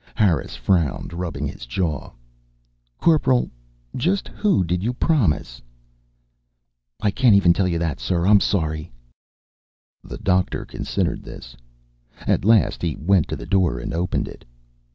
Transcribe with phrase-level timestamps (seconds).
[0.15, 2.09] Harris frowned, rubbing his jaw.
[2.97, 3.51] "Corporal,
[3.95, 5.61] just who did you promise?"
[7.03, 8.25] "I can't even tell you that, sir.
[8.25, 8.91] I'm sorry."
[10.03, 11.55] The Doctor considered this.
[12.25, 14.43] At last he went to the door and opened it.